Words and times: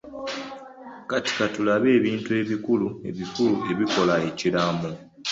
Kati 1.09 1.31
katulabe 1.37 1.89
ebintu 1.99 2.29
ebikulu 2.41 2.87
ebikulu 3.09 3.55
ebikola 3.71 4.15
ekiraamo. 4.29 4.91